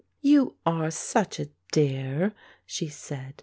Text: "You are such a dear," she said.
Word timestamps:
"You 0.23 0.55
are 0.65 0.89
such 0.89 1.39
a 1.39 1.49
dear," 1.71 2.33
she 2.65 2.87
said. 2.87 3.35